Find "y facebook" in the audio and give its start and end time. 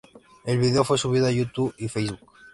1.77-2.33